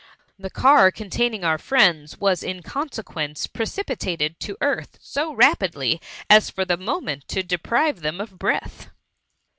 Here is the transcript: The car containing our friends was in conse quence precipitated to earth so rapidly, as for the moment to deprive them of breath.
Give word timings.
The 0.39 0.49
car 0.49 0.89
containing 0.89 1.43
our 1.43 1.59
friends 1.59 2.17
was 2.17 2.41
in 2.41 2.63
conse 2.63 3.03
quence 3.03 3.45
precipitated 3.47 4.39
to 4.39 4.57
earth 4.59 4.97
so 4.99 5.31
rapidly, 5.31 6.01
as 6.27 6.49
for 6.49 6.65
the 6.65 6.75
moment 6.75 7.27
to 7.27 7.43
deprive 7.43 7.99
them 7.99 8.19
of 8.19 8.39
breath. 8.39 8.89